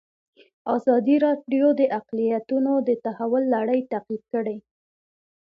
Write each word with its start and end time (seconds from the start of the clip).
ازادي 0.75 1.15
راډیو 1.25 1.67
د 1.79 1.81
اقلیتونه 1.99 2.71
د 2.87 2.89
تحول 3.05 3.43
لړۍ 3.55 3.79
تعقیب 3.91 4.21
کړې. 4.33 4.57